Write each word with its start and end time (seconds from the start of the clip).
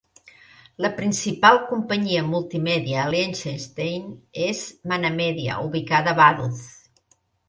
La 0.83 0.89
principal 0.99 1.57
companyia 1.71 2.23
multimèdia 2.29 2.97
a 3.03 3.11
Liechtenstein 3.15 4.07
és 4.47 4.63
ManaMedia, 4.93 5.59
ubicada 5.67 6.15
a 6.15 6.19
Vaduz. 6.21 6.65